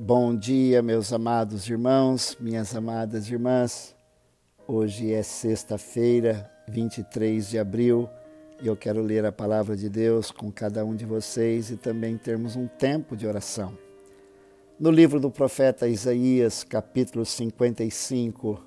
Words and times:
Bom 0.00 0.32
dia, 0.32 0.80
meus 0.80 1.12
amados 1.12 1.68
irmãos, 1.68 2.36
minhas 2.38 2.72
amadas 2.72 3.28
irmãs. 3.28 3.96
Hoje 4.64 5.12
é 5.12 5.24
sexta-feira, 5.24 6.48
23 6.68 7.48
de 7.48 7.58
abril, 7.58 8.08
e 8.62 8.68
eu 8.68 8.76
quero 8.76 9.02
ler 9.02 9.26
a 9.26 9.32
palavra 9.32 9.76
de 9.76 9.88
Deus 9.88 10.30
com 10.30 10.52
cada 10.52 10.84
um 10.84 10.94
de 10.94 11.04
vocês 11.04 11.72
e 11.72 11.76
também 11.76 12.16
termos 12.16 12.54
um 12.54 12.68
tempo 12.68 13.16
de 13.16 13.26
oração. 13.26 13.76
No 14.78 14.92
livro 14.92 15.18
do 15.18 15.32
profeta 15.32 15.88
Isaías, 15.88 16.62
capítulo 16.62 17.26
55, 17.26 18.62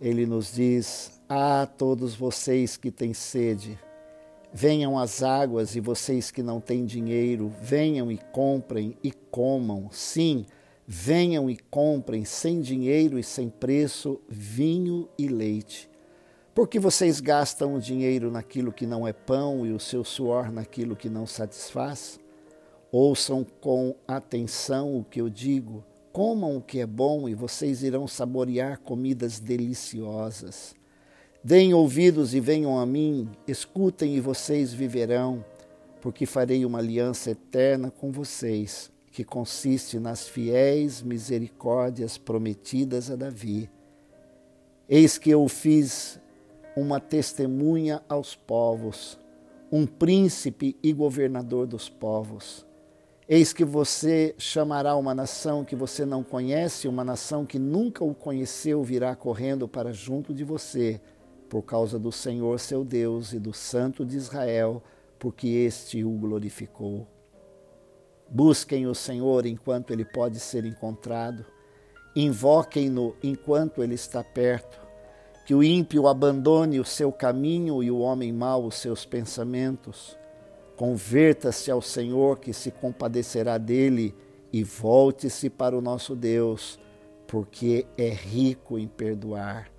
ele 0.00 0.26
nos 0.26 0.52
diz: 0.52 1.12
Ah, 1.28 1.64
todos 1.78 2.16
vocês 2.16 2.76
que 2.76 2.90
têm 2.90 3.14
sede, 3.14 3.78
Venham 4.56 4.96
as 4.96 5.20
águas 5.20 5.74
e 5.74 5.80
vocês 5.80 6.30
que 6.30 6.40
não 6.40 6.60
têm 6.60 6.84
dinheiro, 6.84 7.52
venham 7.60 8.08
e 8.12 8.16
comprem 8.16 8.96
e 9.02 9.10
comam. 9.10 9.88
Sim, 9.90 10.46
venham 10.86 11.50
e 11.50 11.56
comprem 11.56 12.24
sem 12.24 12.60
dinheiro 12.60 13.18
e 13.18 13.24
sem 13.24 13.48
preço 13.48 14.20
vinho 14.28 15.08
e 15.18 15.26
leite. 15.26 15.90
Porque 16.54 16.78
vocês 16.78 17.18
gastam 17.18 17.74
o 17.74 17.80
dinheiro 17.80 18.30
naquilo 18.30 18.72
que 18.72 18.86
não 18.86 19.08
é 19.08 19.12
pão 19.12 19.66
e 19.66 19.72
o 19.72 19.80
seu 19.80 20.04
suor 20.04 20.52
naquilo 20.52 20.94
que 20.94 21.08
não 21.08 21.26
satisfaz? 21.26 22.20
Ouçam 22.92 23.44
com 23.60 23.96
atenção 24.06 24.96
o 24.96 25.02
que 25.02 25.20
eu 25.20 25.28
digo, 25.28 25.84
comam 26.12 26.58
o 26.58 26.62
que 26.62 26.78
é 26.78 26.86
bom 26.86 27.28
e 27.28 27.34
vocês 27.34 27.82
irão 27.82 28.06
saborear 28.06 28.78
comidas 28.78 29.40
deliciosas. 29.40 30.76
Deem 31.44 31.74
ouvidos 31.74 32.32
e 32.34 32.40
venham 32.40 32.78
a 32.78 32.86
mim, 32.86 33.28
escutem 33.46 34.16
e 34.16 34.20
vocês 34.20 34.72
viverão, 34.72 35.44
porque 36.00 36.24
farei 36.24 36.64
uma 36.64 36.78
aliança 36.78 37.32
eterna 37.32 37.90
com 37.90 38.10
vocês, 38.10 38.90
que 39.12 39.22
consiste 39.22 39.98
nas 39.98 40.26
fiéis 40.26 41.02
misericórdias 41.02 42.16
prometidas 42.16 43.10
a 43.10 43.16
Davi. 43.16 43.68
Eis 44.88 45.18
que 45.18 45.28
eu 45.28 45.46
fiz 45.46 46.18
uma 46.74 46.98
testemunha 46.98 48.02
aos 48.08 48.34
povos, 48.34 49.20
um 49.70 49.84
príncipe 49.84 50.74
e 50.82 50.94
governador 50.94 51.66
dos 51.66 51.90
povos. 51.90 52.64
Eis 53.28 53.52
que 53.52 53.66
você 53.66 54.34
chamará 54.38 54.96
uma 54.96 55.14
nação 55.14 55.62
que 55.62 55.76
você 55.76 56.06
não 56.06 56.22
conhece, 56.22 56.88
uma 56.88 57.04
nação 57.04 57.44
que 57.44 57.58
nunca 57.58 58.02
o 58.02 58.14
conheceu 58.14 58.82
virá 58.82 59.14
correndo 59.14 59.68
para 59.68 59.92
junto 59.92 60.32
de 60.32 60.42
você 60.42 61.02
por 61.48 61.62
causa 61.62 61.98
do 61.98 62.10
Senhor 62.10 62.58
seu 62.58 62.84
Deus 62.84 63.32
e 63.32 63.38
do 63.38 63.52
Santo 63.52 64.04
de 64.04 64.16
Israel, 64.16 64.82
porque 65.18 65.46
este 65.48 66.04
o 66.04 66.10
glorificou. 66.10 67.06
Busquem 68.28 68.86
o 68.86 68.94
Senhor 68.94 69.46
enquanto 69.46 69.92
ele 69.92 70.04
pode 70.04 70.40
ser 70.40 70.64
encontrado, 70.64 71.44
invoquem-no 72.16 73.14
enquanto 73.22 73.82
ele 73.82 73.94
está 73.94 74.24
perto. 74.24 74.82
Que 75.46 75.54
o 75.54 75.62
ímpio 75.62 76.08
abandone 76.08 76.80
o 76.80 76.84
seu 76.84 77.12
caminho 77.12 77.82
e 77.82 77.90
o 77.90 77.98
homem 77.98 78.32
mau 78.32 78.64
os 78.64 78.76
seus 78.76 79.04
pensamentos. 79.04 80.16
Converta-se 80.74 81.70
ao 81.70 81.82
Senhor, 81.82 82.38
que 82.38 82.52
se 82.52 82.70
compadecerá 82.70 83.58
dele, 83.58 84.14
e 84.50 84.64
volte-se 84.64 85.50
para 85.50 85.76
o 85.76 85.82
nosso 85.82 86.16
Deus, 86.16 86.78
porque 87.26 87.86
é 87.98 88.08
rico 88.08 88.78
em 88.78 88.88
perdoar 88.88 89.73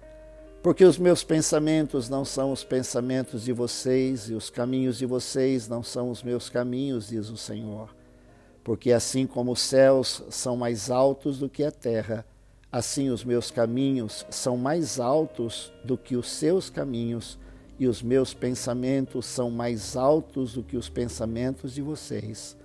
porque 0.66 0.83
os 0.83 0.97
meus 0.97 1.23
pensamentos 1.23 2.09
não 2.09 2.25
são 2.25 2.52
os 2.52 2.63
pensamentos 2.63 3.44
de 3.44 3.53
vocês, 3.53 4.31
e 4.31 4.33
os 4.33 4.49
caminhos 4.49 4.97
de 4.97 5.05
vocês 5.05 5.67
não 5.67 5.83
são 5.83 6.09
os 6.09 6.23
meus 6.23 6.49
caminhos, 6.49 7.09
diz 7.09 7.30
o 7.30 7.38
Senhor. 7.38 7.95
Porque 8.63 8.91
assim 8.91 9.27
como 9.27 9.52
os 9.52 9.59
céus 9.59 10.23
são 10.31 10.58
mais 10.58 10.89
altos 10.89 11.38
do 11.38 11.47
que 11.47 11.63
a 11.63 11.69
terra, 11.69 12.25
assim 12.71 13.11
os 13.11 13.23
meus 13.23 13.52
caminhos 13.52 14.25
são 14.31 14.58
mais 14.58 14.99
altos 14.99 15.71
do 15.83 15.99
que 15.99 16.16
os 16.16 16.31
seus 16.31 16.67
caminhos, 16.67 17.38
e 17.77 17.86
os 17.86 18.02
meus 18.02 18.33
pensamentos 18.33 19.27
são 19.27 19.52
mais 19.52 19.95
altos 19.95 20.53
do 20.55 20.64
que 20.64 20.77
os 20.77 20.89
pensamentos 20.89 21.76
de 21.76 21.83
vocês. 21.83 22.58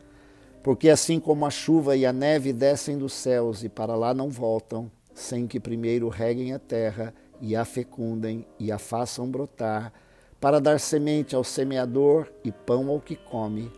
Porque 0.62 0.88
assim 0.88 1.21
como 1.21 1.44
a 1.44 1.50
chuva 1.50 1.94
e 1.94 2.06
a 2.06 2.15
neve 2.15 2.50
descem 2.50 2.97
dos 2.97 3.12
céus 3.12 3.62
e 3.62 3.69
para 3.69 3.94
lá 3.94 4.15
não 4.15 4.31
voltam, 4.31 4.91
sem 5.12 5.47
que 5.47 5.61
primeiro 5.61 6.09
reguem 6.09 6.55
a 6.55 6.59
terra 6.59 7.12
e 7.41 7.56
a 7.56 7.65
fecundem 7.65 8.47
e 8.59 8.71
a 8.71 8.78
façam 8.78 9.31
brotar, 9.31 9.93
para 10.41 10.61
dar 10.61 10.81
semente 10.81 11.34
ao 11.34 11.45
semeador 11.45 12.27
e 12.45 12.51
pão 12.51 12.89
ao 12.89 13.01
que 13.01 13.17
come. 13.17 13.71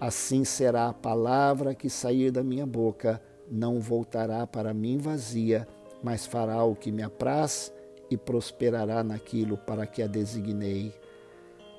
Assim 0.00 0.44
será 0.44 0.88
a 0.88 0.92
palavra 0.92 1.74
que 1.74 1.88
sair 1.88 2.30
da 2.30 2.42
minha 2.42 2.66
boca, 2.66 3.22
não 3.50 3.80
voltará 3.80 4.46
para 4.46 4.74
mim 4.74 4.98
vazia, 4.98 5.66
mas 6.02 6.26
fará 6.26 6.64
o 6.64 6.74
que 6.74 6.90
me 6.90 7.02
apraz 7.02 7.72
e 8.10 8.16
prosperará 8.16 9.02
naquilo 9.02 9.56
para 9.56 9.86
que 9.86 10.02
a 10.02 10.06
designei. 10.06 10.92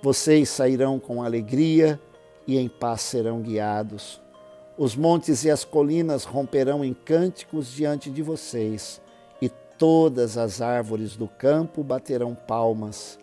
Vocês 0.02 0.50
sairão 0.50 1.00
com 1.00 1.22
alegria 1.22 2.00
e 2.48 2.58
em 2.58 2.68
paz 2.68 3.02
serão 3.02 3.42
guiados. 3.42 4.22
Os 4.78 4.96
montes 4.96 5.44
e 5.44 5.52
as 5.52 5.64
colinas 5.64 6.24
romperão 6.24 6.84
em 6.84 6.94
cânticos 6.94 7.72
diante 7.72 8.10
de 8.10 8.22
vocês 8.22 9.02
todas 9.78 10.38
as 10.38 10.62
árvores 10.62 11.16
do 11.16 11.28
campo 11.28 11.84
baterão 11.84 12.36
palmas. 12.36 13.20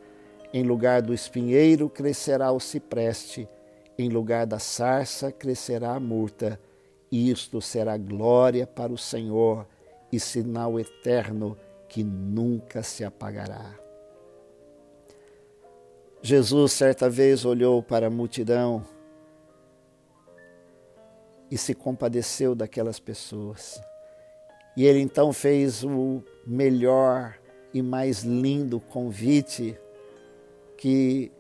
Em 0.53 0.63
lugar 0.63 1.01
do 1.03 1.15
espinheiro 1.15 1.89
crescerá 1.89 2.51
o 2.51 2.59
cipreste, 2.59 3.49
em 3.99 4.09
lugar 4.09 4.47
da 4.47 4.59
sarça 4.59 5.31
crescerá 5.31 5.95
a 5.95 6.01
murta. 6.01 6.61
Isto 7.11 7.61
será 7.61 7.97
glória 7.97 8.67
para 8.67 8.93
o 8.93 8.99
Senhor 8.99 9.67
e 10.13 10.19
sinal 10.19 10.79
eterno 10.79 11.57
que 11.89 12.03
nunca 12.03 12.83
se 12.83 13.05
apagará. 13.05 13.75
Jesus 16.23 16.73
certa 16.73 17.09
vez 17.09 17.45
olhou 17.45 17.83
para 17.83 18.09
a 18.09 18.11
multidão 18.11 18.85
e 21.51 21.57
se 21.57 21.75
compadeceu 21.75 22.55
daquelas 22.55 23.01
pessoas. 23.01 23.81
E 24.77 24.85
ele 24.85 25.01
então 25.01 25.33
fez 25.33 25.83
o 25.83 26.23
melhor 26.51 27.39
e 27.73 27.81
mais 27.81 28.25
lindo 28.25 28.81
convite 28.81 29.79
que 30.77 31.31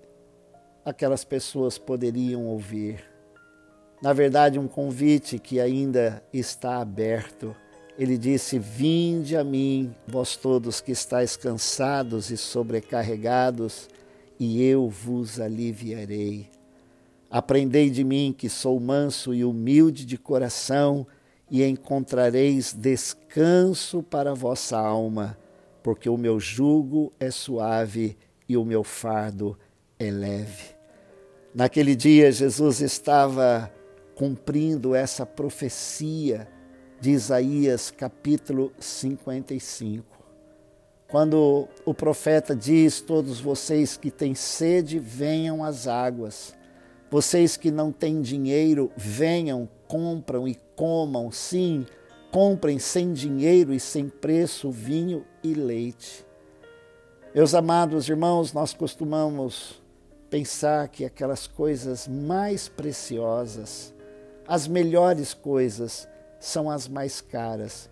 aquelas 0.84 1.24
pessoas 1.24 1.76
poderiam 1.76 2.46
ouvir. 2.46 3.04
Na 4.00 4.12
verdade, 4.12 4.56
um 4.56 4.68
convite 4.68 5.36
que 5.40 5.58
ainda 5.58 6.22
está 6.32 6.80
aberto. 6.80 7.56
Ele 7.98 8.16
disse: 8.16 8.56
Vinde 8.56 9.36
a 9.36 9.42
mim, 9.42 9.92
vós 10.06 10.36
todos 10.36 10.80
que 10.80 10.92
estáis 10.92 11.36
cansados 11.36 12.30
e 12.30 12.36
sobrecarregados, 12.36 13.88
e 14.38 14.62
eu 14.62 14.88
vos 14.88 15.40
aliviarei. 15.40 16.48
Aprendei 17.28 17.90
de 17.90 18.04
mim, 18.04 18.32
que 18.36 18.48
sou 18.48 18.78
manso 18.78 19.34
e 19.34 19.44
humilde 19.44 20.06
de 20.06 20.16
coração, 20.16 21.04
e 21.50 21.64
encontrareis 21.64 22.72
descanso 22.72 24.02
para 24.02 24.30
a 24.30 24.34
vossa 24.34 24.78
alma, 24.78 25.36
porque 25.82 26.08
o 26.08 26.16
meu 26.16 26.38
jugo 26.38 27.12
é 27.18 27.30
suave 27.30 28.16
e 28.48 28.56
o 28.56 28.64
meu 28.64 28.84
fardo 28.84 29.58
é 29.98 30.10
leve. 30.10 30.74
Naquele 31.54 31.96
dia, 31.96 32.30
Jesus 32.30 32.80
estava 32.80 33.72
cumprindo 34.14 34.94
essa 34.94 35.26
profecia 35.26 36.46
de 37.00 37.10
Isaías, 37.10 37.90
capítulo 37.90 38.72
55. 38.78 40.04
Quando 41.08 41.66
o 41.84 41.92
profeta 41.92 42.54
diz: 42.54 43.00
Todos 43.00 43.40
vocês 43.40 43.96
que 43.96 44.10
têm 44.10 44.34
sede, 44.34 44.98
venham 44.98 45.64
às 45.64 45.88
águas. 45.88 46.54
Vocês 47.10 47.56
que 47.56 47.70
não 47.72 47.90
têm 47.90 48.20
dinheiro, 48.20 48.92
venham, 48.96 49.68
compram 49.90 50.46
e 50.46 50.54
comam, 50.76 51.32
sim, 51.32 51.84
comprem 52.30 52.78
sem 52.78 53.12
dinheiro 53.12 53.74
e 53.74 53.80
sem 53.80 54.08
preço 54.08 54.70
vinho 54.70 55.26
e 55.42 55.52
leite. 55.52 56.24
Meus 57.34 57.54
amados 57.54 58.08
irmãos, 58.08 58.52
nós 58.52 58.72
costumamos 58.72 59.82
pensar 60.30 60.86
que 60.86 61.04
aquelas 61.04 61.48
coisas 61.48 62.06
mais 62.06 62.68
preciosas, 62.68 63.92
as 64.46 64.68
melhores 64.68 65.34
coisas, 65.34 66.08
são 66.38 66.70
as 66.70 66.86
mais 66.86 67.20
caras. 67.20 67.90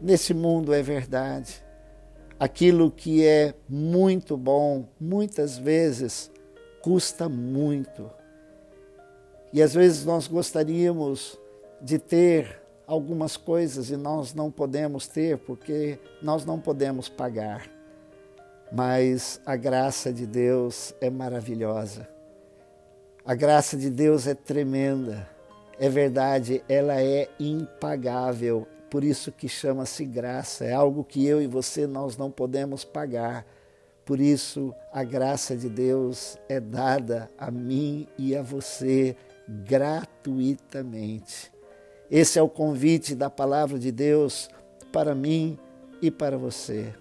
Nesse 0.00 0.32
mundo 0.32 0.72
é 0.72 0.82
verdade. 0.82 1.62
Aquilo 2.40 2.90
que 2.90 3.22
é 3.22 3.54
muito 3.68 4.34
bom, 4.34 4.88
muitas 4.98 5.58
vezes, 5.58 6.30
custa 6.80 7.28
muito. 7.28 8.10
E 9.52 9.60
às 9.60 9.74
vezes 9.74 10.04
nós 10.04 10.26
gostaríamos 10.26 11.38
de 11.80 11.98
ter 11.98 12.62
algumas 12.86 13.36
coisas 13.36 13.90
e 13.90 13.96
nós 13.96 14.34
não 14.34 14.50
podemos 14.50 15.06
ter 15.06 15.38
porque 15.38 15.98
nós 16.22 16.44
não 16.44 16.58
podemos 16.58 17.08
pagar. 17.08 17.68
Mas 18.72 19.40
a 19.44 19.54
graça 19.54 20.12
de 20.12 20.26
Deus 20.26 20.94
é 21.00 21.10
maravilhosa. 21.10 22.08
A 23.24 23.34
graça 23.34 23.76
de 23.76 23.90
Deus 23.90 24.26
é 24.26 24.34
tremenda. 24.34 25.28
É 25.78 25.88
verdade, 25.88 26.62
ela 26.68 27.00
é 27.00 27.28
impagável, 27.38 28.66
por 28.90 29.04
isso 29.04 29.32
que 29.32 29.48
chama-se 29.48 30.04
graça. 30.04 30.64
É 30.64 30.72
algo 30.72 31.04
que 31.04 31.26
eu 31.26 31.40
e 31.40 31.46
você 31.46 31.86
nós 31.86 32.16
não 32.16 32.30
podemos 32.30 32.84
pagar. 32.84 33.46
Por 34.04 34.20
isso 34.20 34.74
a 34.92 35.04
graça 35.04 35.56
de 35.56 35.68
Deus 35.68 36.36
é 36.48 36.60
dada 36.60 37.30
a 37.38 37.50
mim 37.50 38.06
e 38.18 38.36
a 38.36 38.42
você 38.42 39.16
gratuitamente. 39.48 41.52
Esse 42.10 42.38
é 42.38 42.42
o 42.42 42.48
convite 42.48 43.14
da 43.14 43.30
palavra 43.30 43.78
de 43.78 43.90
Deus 43.90 44.50
para 44.92 45.14
mim 45.14 45.58
e 46.00 46.10
para 46.10 46.36
você. 46.36 46.92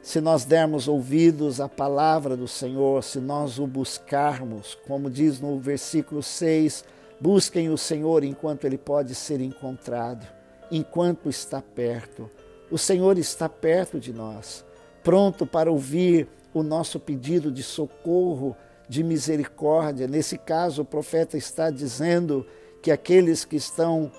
Se 0.00 0.20
nós 0.20 0.44
dermos 0.44 0.88
ouvidos 0.88 1.60
à 1.60 1.68
palavra 1.68 2.36
do 2.36 2.48
Senhor, 2.48 3.02
se 3.02 3.18
nós 3.18 3.58
o 3.58 3.66
buscarmos, 3.66 4.78
como 4.86 5.10
diz 5.10 5.40
no 5.40 5.58
versículo 5.58 6.22
6, 6.22 6.84
busquem 7.20 7.68
o 7.68 7.76
Senhor 7.76 8.24
enquanto 8.24 8.64
ele 8.64 8.78
pode 8.78 9.14
ser 9.14 9.40
encontrado, 9.40 10.26
enquanto 10.70 11.28
está 11.28 11.60
perto. 11.60 12.30
O 12.70 12.78
Senhor 12.78 13.18
está 13.18 13.48
perto 13.48 14.00
de 14.00 14.12
nós, 14.12 14.64
pronto 15.02 15.46
para 15.46 15.70
ouvir 15.70 16.28
o 16.54 16.62
nosso 16.62 16.98
pedido 16.98 17.52
de 17.52 17.62
socorro, 17.62 18.56
de 18.88 19.02
misericórdia. 19.04 20.06
Nesse 20.06 20.38
caso, 20.38 20.82
o 20.82 20.84
profeta 20.84 21.36
está 21.36 21.70
dizendo 21.70 22.46
que 22.80 22.90
aqueles 22.90 23.44
que 23.44 23.56
estão 23.56 24.10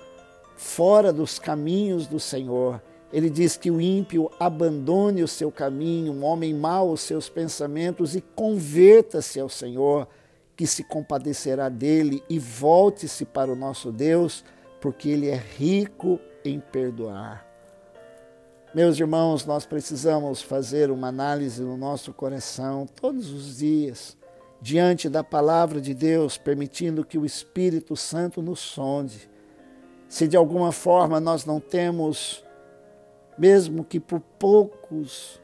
fora 0.56 1.12
dos 1.12 1.38
caminhos 1.38 2.06
do 2.06 2.20
Senhor. 2.20 2.82
Ele 3.12 3.28
diz 3.28 3.56
que 3.56 3.70
o 3.70 3.80
ímpio 3.80 4.30
abandone 4.38 5.22
o 5.22 5.28
seu 5.28 5.50
caminho, 5.50 6.12
um 6.12 6.24
homem 6.24 6.54
mau 6.54 6.92
os 6.92 7.00
seus 7.00 7.28
pensamentos 7.28 8.14
e 8.14 8.20
converta-se 8.20 9.40
ao 9.40 9.48
Senhor, 9.48 10.06
que 10.54 10.66
se 10.66 10.84
compadecerá 10.84 11.68
dele 11.68 12.22
e 12.28 12.38
volte-se 12.38 13.24
para 13.24 13.50
o 13.50 13.56
nosso 13.56 13.90
Deus, 13.90 14.44
porque 14.80 15.08
ele 15.08 15.28
é 15.28 15.36
rico 15.36 16.20
em 16.44 16.60
perdoar. 16.60 17.46
Meus 18.72 19.00
irmãos, 19.00 19.44
nós 19.44 19.66
precisamos 19.66 20.42
fazer 20.42 20.90
uma 20.90 21.08
análise 21.08 21.60
no 21.62 21.76
nosso 21.76 22.12
coração 22.12 22.86
todos 22.86 23.32
os 23.32 23.58
dias, 23.58 24.16
diante 24.60 25.08
da 25.08 25.24
palavra 25.24 25.80
de 25.80 25.94
Deus, 25.94 26.36
permitindo 26.36 27.04
que 27.04 27.18
o 27.18 27.24
Espírito 27.24 27.96
Santo 27.96 28.42
nos 28.42 28.60
sonde 28.60 29.30
se 30.10 30.26
de 30.26 30.36
alguma 30.36 30.72
forma 30.72 31.20
nós 31.20 31.44
não 31.44 31.60
temos, 31.60 32.44
mesmo 33.38 33.84
que 33.84 34.00
por 34.00 34.18
poucos, 34.18 35.40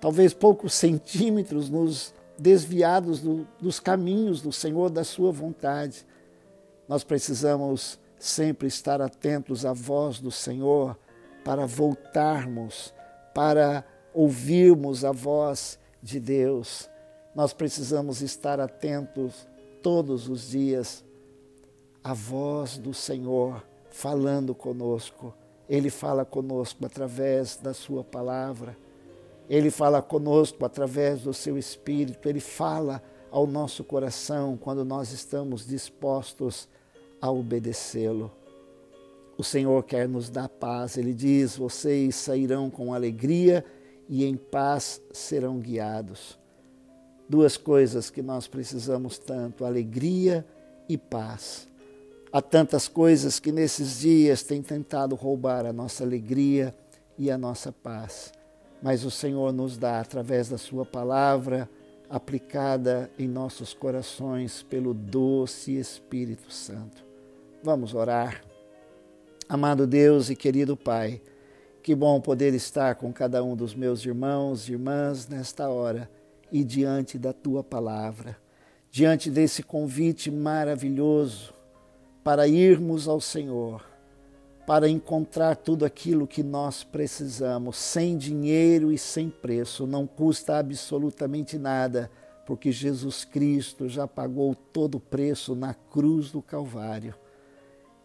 talvez 0.00 0.32
poucos 0.32 0.72
centímetros, 0.72 1.68
nos 1.68 2.14
desviados 2.38 3.20
do, 3.20 3.46
dos 3.60 3.78
caminhos 3.78 4.40
do 4.40 4.50
Senhor, 4.50 4.88
da 4.88 5.04
Sua 5.04 5.30
vontade, 5.30 6.06
nós 6.88 7.04
precisamos 7.04 8.00
sempre 8.18 8.66
estar 8.66 9.02
atentos 9.02 9.66
à 9.66 9.74
voz 9.74 10.20
do 10.20 10.30
Senhor 10.30 10.98
para 11.44 11.66
voltarmos, 11.66 12.94
para 13.34 13.84
ouvirmos 14.14 15.04
a 15.04 15.12
voz 15.12 15.78
de 16.02 16.18
Deus. 16.18 16.88
Nós 17.38 17.52
precisamos 17.52 18.20
estar 18.20 18.58
atentos 18.58 19.46
todos 19.80 20.28
os 20.28 20.50
dias 20.50 21.04
à 22.02 22.12
voz 22.12 22.78
do 22.78 22.92
Senhor 22.92 23.64
falando 23.90 24.56
conosco. 24.56 25.32
Ele 25.68 25.88
fala 25.88 26.24
conosco 26.24 26.84
através 26.84 27.56
da 27.56 27.72
Sua 27.72 28.02
palavra. 28.02 28.76
Ele 29.48 29.70
fala 29.70 30.02
conosco 30.02 30.64
através 30.64 31.22
do 31.22 31.32
Seu 31.32 31.56
Espírito. 31.56 32.28
Ele 32.28 32.40
fala 32.40 33.00
ao 33.30 33.46
nosso 33.46 33.84
coração 33.84 34.56
quando 34.56 34.84
nós 34.84 35.12
estamos 35.12 35.64
dispostos 35.64 36.68
a 37.20 37.30
obedecê-lo. 37.30 38.32
O 39.36 39.44
Senhor 39.44 39.84
quer 39.84 40.08
nos 40.08 40.28
dar 40.28 40.48
paz. 40.48 40.96
Ele 40.96 41.14
diz: 41.14 41.56
Vocês 41.56 42.16
sairão 42.16 42.68
com 42.68 42.92
alegria 42.92 43.64
e 44.08 44.24
em 44.24 44.36
paz 44.36 45.00
serão 45.12 45.60
guiados. 45.60 46.36
Duas 47.28 47.58
coisas 47.58 48.08
que 48.08 48.22
nós 48.22 48.46
precisamos 48.46 49.18
tanto: 49.18 49.64
alegria 49.64 50.46
e 50.88 50.96
paz. 50.96 51.68
Há 52.32 52.40
tantas 52.40 52.88
coisas 52.88 53.38
que 53.38 53.52
nesses 53.52 54.00
dias 54.00 54.42
têm 54.42 54.62
tentado 54.62 55.14
roubar 55.14 55.66
a 55.66 55.72
nossa 55.72 56.04
alegria 56.04 56.74
e 57.18 57.30
a 57.30 57.36
nossa 57.36 57.70
paz. 57.70 58.32
Mas 58.82 59.04
o 59.04 59.10
Senhor 59.10 59.52
nos 59.52 59.76
dá, 59.76 60.00
através 60.00 60.48
da 60.48 60.56
Sua 60.56 60.86
palavra, 60.86 61.68
aplicada 62.08 63.10
em 63.18 63.26
nossos 63.26 63.74
corações 63.74 64.62
pelo 64.62 64.94
doce 64.94 65.76
Espírito 65.76 66.50
Santo. 66.50 67.04
Vamos 67.62 67.94
orar. 67.94 68.42
Amado 69.48 69.86
Deus 69.86 70.30
e 70.30 70.36
querido 70.36 70.76
Pai, 70.76 71.20
que 71.82 71.94
bom 71.94 72.20
poder 72.20 72.54
estar 72.54 72.94
com 72.94 73.12
cada 73.12 73.42
um 73.42 73.56
dos 73.56 73.74
meus 73.74 74.04
irmãos 74.04 74.68
e 74.68 74.72
irmãs 74.72 75.26
nesta 75.26 75.68
hora 75.68 76.08
e 76.50 76.64
diante 76.64 77.18
da 77.18 77.32
Tua 77.32 77.62
palavra, 77.62 78.36
diante 78.90 79.30
desse 79.30 79.62
convite 79.62 80.30
maravilhoso 80.30 81.52
para 82.24 82.46
irmos 82.46 83.08
ao 83.08 83.20
Senhor, 83.20 83.84
para 84.66 84.88
encontrar 84.88 85.56
tudo 85.56 85.84
aquilo 85.84 86.26
que 86.26 86.42
nós 86.42 86.84
precisamos, 86.84 87.76
sem 87.76 88.18
dinheiro 88.18 88.92
e 88.92 88.98
sem 88.98 89.30
preço, 89.30 89.86
não 89.86 90.06
custa 90.06 90.58
absolutamente 90.58 91.56
nada, 91.58 92.10
porque 92.44 92.70
Jesus 92.70 93.24
Cristo 93.24 93.88
já 93.88 94.06
pagou 94.06 94.54
todo 94.54 94.96
o 94.96 95.00
preço 95.00 95.54
na 95.54 95.72
cruz 95.72 96.30
do 96.30 96.42
Calvário. 96.42 97.14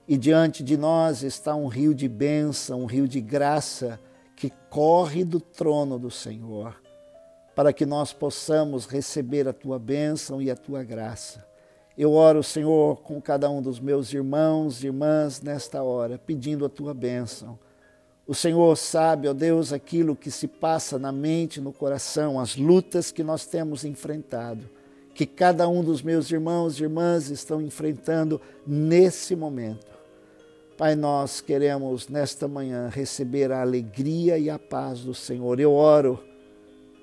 E 0.08 0.18
diante 0.18 0.64
de 0.64 0.76
nós 0.76 1.24
está 1.24 1.56
um 1.56 1.68
rio 1.68 1.94
de 1.94 2.10
bênção, 2.10 2.82
um 2.82 2.86
rio 2.86 3.08
de 3.08 3.22
graça 3.22 4.00
que 4.36 4.52
corre 4.70 5.24
do 5.24 5.40
trono 5.40 5.98
do 5.98 6.12
Senhor, 6.12 6.82
para 7.56 7.72
que 7.72 7.86
nós 7.86 8.12
possamos 8.14 8.86
receber 8.86 9.48
a 9.48 9.54
tua 9.54 9.78
bênção 9.78 10.42
e 10.42 10.50
a 10.50 10.56
tua 10.56 10.84
graça. 10.84 11.46
Eu 11.96 12.14
oro, 12.14 12.42
Senhor, 12.42 13.02
com 13.02 13.22
cada 13.22 13.50
um 13.50 13.62
dos 13.62 13.80
meus 13.80 14.12
irmãos 14.12 14.84
e 14.84 14.88
irmãs 14.88 15.42
nesta 15.42 15.84
hora, 15.84 16.18
pedindo 16.18 16.66
a 16.66 16.70
tua 16.70 16.94
bênção. 16.94 17.60
O 18.26 18.34
Senhor 18.34 18.76
sabe, 18.78 19.28
ó 19.28 19.34
Deus, 19.34 19.72
aquilo 19.72 20.16
que 20.16 20.32
se 20.32 20.48
passa 20.48 20.98
na 20.98 21.12
mente, 21.12 21.62
no 21.62 21.72
coração, 21.72 22.40
as 22.40 22.56
lutas 22.56 23.12
que 23.12 23.22
nós 23.22 23.46
temos 23.46 23.86
enfrentado, 23.86 24.68
que 25.14 25.26
cada 25.26 25.68
um 25.68 25.84
dos 25.84 26.02
meus 26.02 26.32
irmãos 26.32 26.80
e 26.80 26.84
irmãs 26.84 27.30
estão 27.30 27.62
enfrentando 27.62 28.42
nesse 28.66 29.36
momento. 29.36 29.94
Pai, 30.76 30.96
nós 30.96 31.42
queremos 31.42 32.08
nesta 32.08 32.48
manhã 32.48 32.90
receber 32.92 33.52
a 33.52 33.62
alegria 33.62 34.40
e 34.40 34.50
a 34.50 34.58
paz 34.58 35.02
do 35.02 35.14
Senhor. 35.14 35.60
Eu 35.60 35.74
oro 35.74 36.20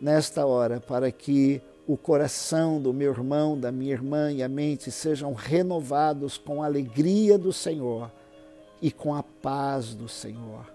nesta 0.00 0.47
hora 0.47 0.80
para 0.80 1.11
que 1.12 1.61
o 1.87 1.97
coração 1.97 2.80
do 2.80 2.92
meu 2.92 3.11
irmão, 3.11 3.59
da 3.59 3.73
minha 3.73 3.92
irmã 3.92 4.30
e 4.33 4.42
a 4.42 4.49
mente 4.49 4.90
sejam 4.90 5.35
renovados 5.35 6.38
com 6.38 6.62
a 6.62 6.66
alegria 6.66 7.37
do 7.37 7.52
Senhor 7.52 8.11
e 8.80 8.90
com 8.90 9.14
a 9.14 9.23
paz 9.23 9.95
do 9.95 10.09
Senhor. 10.09 10.73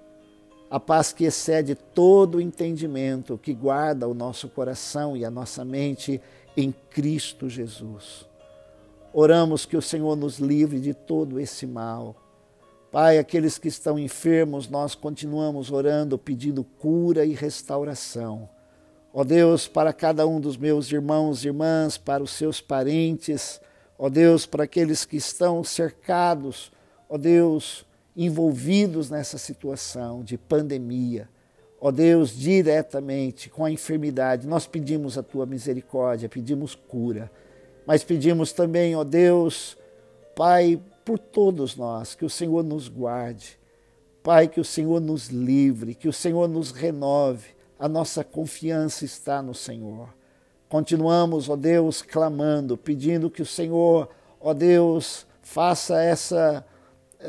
A 0.69 0.79
paz 0.79 1.13
que 1.13 1.23
excede 1.23 1.73
todo 1.73 2.35
o 2.35 2.41
entendimento, 2.41 3.37
que 3.37 3.53
guarda 3.53 4.07
o 4.07 4.13
nosso 4.13 4.49
coração 4.49 5.15
e 5.15 5.23
a 5.23 5.31
nossa 5.31 5.63
mente 5.63 6.21
em 6.57 6.73
Cristo 6.89 7.49
Jesus. 7.49 8.25
Oramos 9.13 9.65
que 9.65 9.77
o 9.77 9.81
Senhor 9.81 10.17
nos 10.17 10.39
livre 10.39 10.79
de 10.79 10.93
todo 10.93 11.39
esse 11.39 11.65
mal. 11.65 12.15
Pai, 12.91 13.17
aqueles 13.17 13.57
que 13.57 13.69
estão 13.69 13.97
enfermos, 13.97 14.67
nós 14.67 14.95
continuamos 14.95 15.71
orando, 15.71 16.17
pedindo 16.17 16.63
cura 16.63 17.25
e 17.25 17.33
restauração. 17.33 18.49
Ó 19.17 19.23
Deus, 19.23 19.65
para 19.65 19.93
cada 19.93 20.27
um 20.27 20.41
dos 20.41 20.57
meus 20.57 20.91
irmãos 20.91 21.41
e 21.41 21.47
irmãs, 21.47 21.97
para 21.97 22.21
os 22.21 22.31
seus 22.31 22.59
parentes, 22.59 23.61
ó 23.97 24.09
Deus, 24.09 24.45
para 24.45 24.65
aqueles 24.65 25.05
que 25.05 25.15
estão 25.15 25.63
cercados, 25.63 26.69
ó 27.07 27.17
Deus, 27.17 27.85
envolvidos 28.13 29.09
nessa 29.09 29.37
situação 29.37 30.21
de 30.21 30.37
pandemia. 30.37 31.29
Ó 31.79 31.91
Deus, 31.91 32.37
diretamente 32.37 33.49
com 33.49 33.63
a 33.63 33.71
enfermidade, 33.71 34.45
nós 34.45 34.67
pedimos 34.67 35.17
a 35.17 35.23
tua 35.23 35.45
misericórdia, 35.45 36.27
pedimos 36.27 36.75
cura, 36.75 37.31
mas 37.87 38.03
pedimos 38.03 38.51
também, 38.51 38.97
ó 38.97 39.05
Deus, 39.05 39.77
Pai, 40.35 40.77
por 41.05 41.17
todos 41.17 41.77
nós, 41.77 42.15
que 42.15 42.25
o 42.25 42.29
Senhor 42.29 42.65
nos 42.65 42.89
guarde. 42.89 43.57
Pai, 44.21 44.49
que 44.49 44.59
o 44.59 44.65
Senhor 44.65 44.99
nos 44.99 45.29
livre, 45.29 45.95
que 45.95 46.09
o 46.09 46.13
Senhor 46.13 46.49
nos 46.49 46.71
renove, 46.71 47.54
a 47.79 47.87
nossa 47.87 48.23
confiança 48.23 49.05
está 49.05 49.41
no 49.41 49.53
Senhor. 49.53 50.09
Continuamos, 50.69 51.49
ó 51.49 51.55
Deus, 51.55 52.01
clamando, 52.01 52.77
pedindo 52.77 53.29
que 53.29 53.41
o 53.41 53.45
Senhor, 53.45 54.09
ó 54.39 54.53
Deus, 54.53 55.25
faça 55.41 56.01
essa 56.01 56.65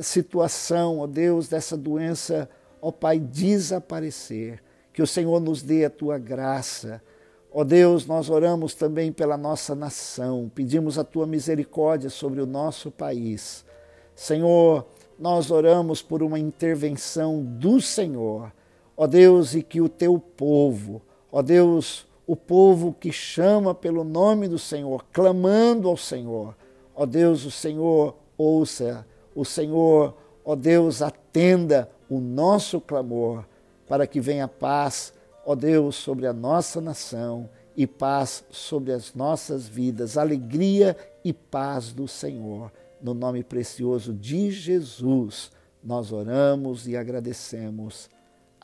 situação, 0.01 1.01
ó 1.01 1.07
Deus, 1.07 1.49
dessa 1.49 1.77
doença, 1.77 2.49
ó 2.81 2.91
Pai, 2.91 3.19
desaparecer. 3.19 4.63
Que 4.93 5.03
o 5.03 5.07
Senhor 5.07 5.41
nos 5.41 5.63
dê 5.63 5.85
a 5.85 5.91
tua 5.91 6.19
graça. 6.19 7.03
Ó 7.53 7.65
Deus, 7.65 8.07
nós 8.07 8.29
oramos 8.31 8.75
também 8.75 9.13
pela 9.13 9.37
nossa 9.37 9.75
nação, 9.75 10.51
pedimos 10.55 10.99
a 10.99 11.05
tua 11.05 11.27
misericórdia 11.27 12.11
sobre 12.11 12.41
o 12.41 12.47
nosso 12.47 12.91
país. 12.91 13.65
Senhor, 14.15 14.87
nós 15.19 15.51
oramos 15.51 16.03
por 16.03 16.23
uma 16.23 16.39
intervenção 16.39 17.43
do 17.43 17.81
Senhor, 17.81 18.53
ó 18.97 19.07
Deus, 19.07 19.55
e 19.55 19.63
que 19.63 19.81
o 19.81 19.89
teu 19.89 20.19
povo, 20.19 21.03
ó 21.31 21.43
Deus, 21.43 22.07
o 22.27 22.35
povo 22.35 22.93
que 22.93 23.13
chama 23.13 23.75
pelo 23.75 24.03
nome 24.03 24.49
do 24.49 24.59
Senhor, 24.59 25.05
clamando 25.13 25.89
ao 25.89 25.97
Senhor, 25.97 26.57
ó 26.95 27.05
Deus, 27.05 27.45
o 27.45 27.51
Senhor 27.51 28.17
ouça, 28.37 29.07
o 29.35 29.45
Senhor, 29.45 30.15
ó 30.45 30.57
Deus, 30.57 31.03
atenda 31.03 31.91
o 32.09 32.19
nosso 32.19 32.81
clamor, 32.81 33.45
para 33.87 34.07
que 34.07 34.21
venha 34.21 34.49
paz, 34.49 35.13
ó 35.45 35.55
Deus, 35.55 35.97
sobre 35.97 36.27
a 36.27 36.33
nossa 36.33 36.81
nação 36.81 37.49
e 37.77 37.87
paz 37.87 38.43
sobre 38.51 38.93
as 38.93 39.15
nossas 39.15 39.69
vidas, 39.69 40.17
alegria 40.17 40.97
e 41.23 41.33
paz 41.33 41.93
do 41.93 42.09
Senhor. 42.09 42.73
No 43.03 43.13
nome 43.13 43.45
precioso 43.45 44.15
de 44.15 44.51
Jesus, 44.51 45.51
nós 45.85 46.11
oramos 46.11 46.89
e 46.89 46.97
agradecemos. 46.97 48.09